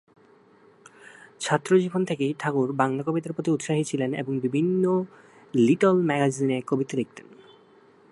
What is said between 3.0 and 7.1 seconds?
কবিতার প্রতি উৎসাহী ছিলেন এবং বিভিন্ন লিটল ম্যাগাজিনে কবিতা